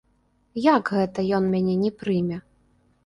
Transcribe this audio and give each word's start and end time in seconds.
Як 0.75 0.89
гэта 0.95 1.25
ён 1.41 1.53
мяне 1.53 1.75
не 1.83 1.91
прыме? 2.01 2.37